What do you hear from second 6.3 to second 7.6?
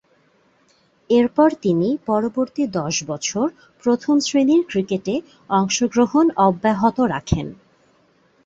অব্যাহত রাখেন।